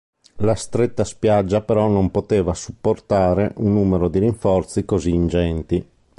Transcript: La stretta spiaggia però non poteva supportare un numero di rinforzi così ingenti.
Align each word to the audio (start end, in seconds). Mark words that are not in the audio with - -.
La 0.37 0.55
stretta 0.55 1.03
spiaggia 1.03 1.61
però 1.61 1.87
non 1.87 2.09
poteva 2.09 2.55
supportare 2.55 3.53
un 3.57 3.71
numero 3.73 4.09
di 4.09 4.17
rinforzi 4.17 4.83
così 4.83 5.11
ingenti. 5.11 5.85